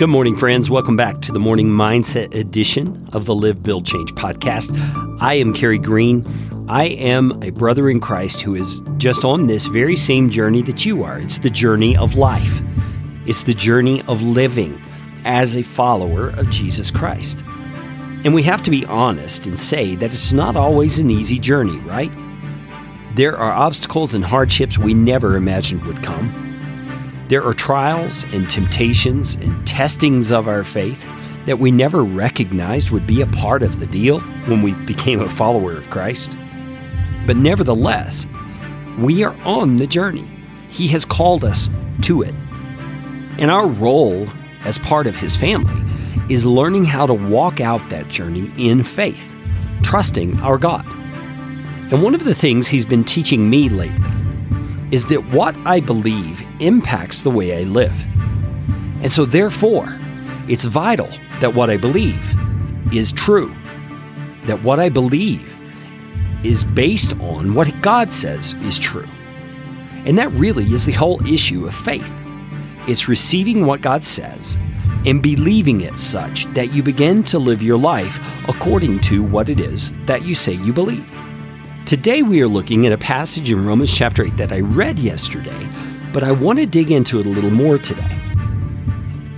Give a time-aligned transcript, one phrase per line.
[0.00, 0.70] Good morning, friends.
[0.70, 4.74] Welcome back to the morning mindset edition of the Live, Build, Change podcast.
[5.20, 6.26] I am Carey Green.
[6.70, 10.86] I am a brother in Christ who is just on this very same journey that
[10.86, 11.18] you are.
[11.18, 12.62] It's the journey of life,
[13.26, 14.82] it's the journey of living
[15.26, 17.44] as a follower of Jesus Christ.
[18.24, 21.76] And we have to be honest and say that it's not always an easy journey,
[21.80, 22.10] right?
[23.16, 26.49] There are obstacles and hardships we never imagined would come.
[27.30, 31.06] There are trials and temptations and testings of our faith
[31.46, 35.28] that we never recognized would be a part of the deal when we became a
[35.28, 36.36] follower of Christ.
[37.28, 38.26] But nevertheless,
[38.98, 40.28] we are on the journey.
[40.70, 41.70] He has called us
[42.02, 42.34] to it.
[43.38, 44.26] And our role
[44.64, 45.84] as part of His family
[46.34, 49.32] is learning how to walk out that journey in faith,
[49.84, 50.84] trusting our God.
[51.92, 54.04] And one of the things He's been teaching me lately
[54.90, 57.94] is that what I believe impacts the way I live.
[59.02, 59.98] And so, therefore,
[60.48, 61.08] it's vital
[61.40, 62.22] that what I believe
[62.92, 63.54] is true,
[64.46, 65.58] that what I believe
[66.44, 69.08] is based on what God says is true.
[70.04, 72.12] And that really is the whole issue of faith.
[72.86, 74.56] It's receiving what God says
[75.06, 79.60] and believing it such that you begin to live your life according to what it
[79.60, 81.08] is that you say you believe.
[81.86, 85.68] Today we are looking at a passage in Romans chapter 8 that I read yesterday,
[86.12, 88.16] but I want to dig into it a little more today.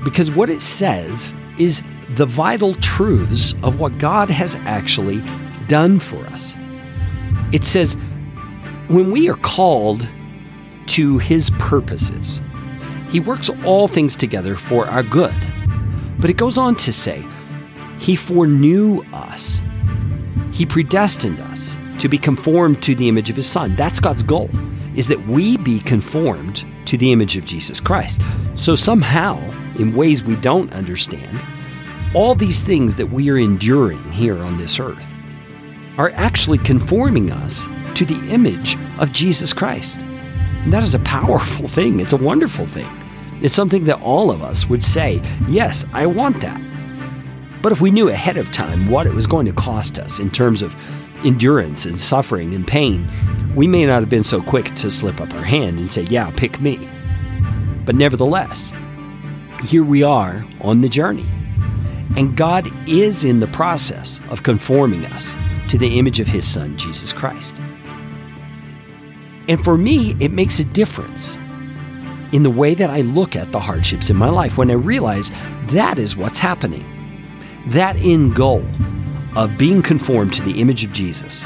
[0.05, 5.23] Because what it says is the vital truths of what God has actually
[5.69, 6.55] done for us.
[7.53, 7.97] It says,
[8.89, 10.09] when we are called
[10.87, 12.41] to his purposes,
[13.09, 15.35] he works all things together for our good.
[16.19, 17.25] But it goes on to say,
[17.99, 19.63] he foreknew us,
[20.53, 23.77] he predestined us to be conformed to the image of his son.
[23.77, 24.51] That's God's goal,
[24.97, 28.21] is that we be conformed to the image of Jesus Christ.
[28.55, 29.39] So somehow,
[29.79, 31.41] in ways we don't understand,
[32.15, 35.13] all these things that we are enduring here on this earth
[35.97, 40.01] are actually conforming us to the image of Jesus Christ.
[40.01, 42.01] And that is a powerful thing.
[42.01, 42.89] It's a wonderful thing.
[43.43, 46.61] It's something that all of us would say, yes, I want that.
[47.63, 50.31] But if we knew ahead of time what it was going to cost us in
[50.31, 50.77] terms of
[51.25, 53.09] endurance and suffering and pain,
[53.55, 56.31] we may not have been so quick to slip up our hand and say, Yeah,
[56.37, 56.89] pick me.
[57.85, 58.73] But nevertheless,
[59.65, 61.27] here we are on the journey.
[62.17, 65.35] And God is in the process of conforming us
[65.69, 67.57] to the image of His Son, Jesus Christ.
[69.49, 71.37] And for me, it makes a difference
[72.33, 75.31] in the way that I look at the hardships in my life when I realize
[75.67, 76.87] that is what's happening.
[77.67, 78.65] That end goal
[79.37, 81.45] of being conformed to the image of Jesus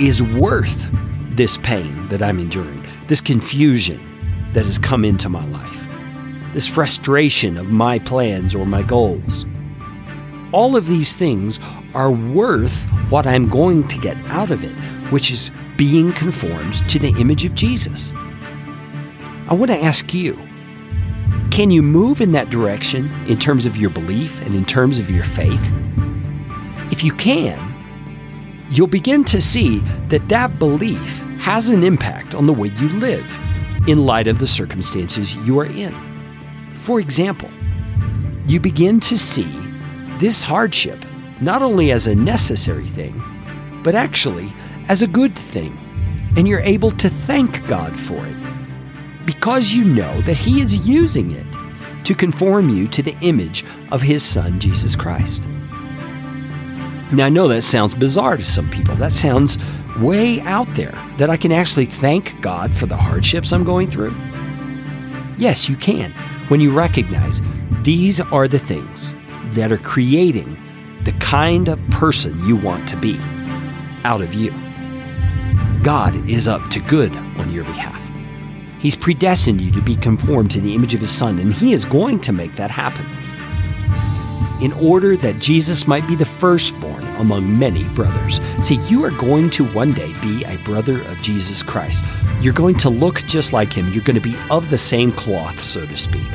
[0.00, 0.88] is worth
[1.30, 4.00] this pain that I'm enduring, this confusion
[4.52, 5.86] that has come into my life,
[6.52, 9.44] this frustration of my plans or my goals.
[10.52, 11.58] All of these things
[11.92, 14.74] are worth what I'm going to get out of it,
[15.10, 18.12] which is being conformed to the image of Jesus.
[19.48, 20.47] I want to ask you
[21.58, 25.10] can you move in that direction in terms of your belief and in terms of
[25.10, 25.72] your faith?
[26.92, 27.58] If you can,
[28.68, 33.26] you'll begin to see that that belief has an impact on the way you live
[33.88, 35.96] in light of the circumstances you are in.
[36.76, 37.50] For example,
[38.46, 39.52] you begin to see
[40.20, 41.04] this hardship
[41.40, 43.20] not only as a necessary thing,
[43.82, 44.52] but actually
[44.88, 45.76] as a good thing.
[46.36, 48.36] And you're able to thank God for it
[49.28, 51.46] because you know that He is using it
[52.04, 53.62] to conform you to the image
[53.92, 55.46] of His Son, Jesus Christ.
[57.12, 58.94] Now, I know that sounds bizarre to some people.
[58.94, 59.58] That sounds
[59.98, 64.16] way out there that I can actually thank God for the hardships I'm going through.
[65.36, 66.10] Yes, you can
[66.48, 67.42] when you recognize
[67.82, 69.14] these are the things
[69.50, 70.56] that are creating
[71.04, 73.18] the kind of person you want to be
[74.04, 74.54] out of you.
[75.82, 78.07] God is up to good on your behalf.
[78.78, 81.84] He's predestined you to be conformed to the image of His Son, and He is
[81.84, 83.06] going to make that happen
[84.60, 88.40] in order that Jesus might be the firstborn among many brothers.
[88.62, 92.04] See, you are going to one day be a brother of Jesus Christ.
[92.40, 93.92] You're going to look just like him.
[93.92, 96.26] You're going to be of the same cloth, so to speak.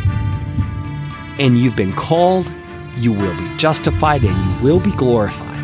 [1.39, 2.53] And you've been called,
[2.97, 5.59] you will be justified, and you will be glorified.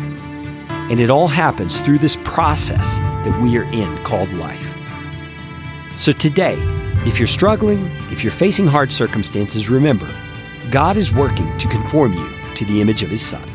[0.90, 4.69] And it all happens through this process that we are in called life.
[6.00, 6.56] So today,
[7.04, 10.10] if you're struggling, if you're facing hard circumstances, remember,
[10.70, 13.46] God is working to conform you to the image of his Son.